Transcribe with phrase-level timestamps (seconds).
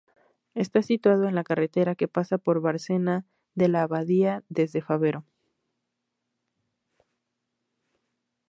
[0.55, 5.25] Está situado en la carretera que pasa por Bárcena de la Abadía desde Fabero.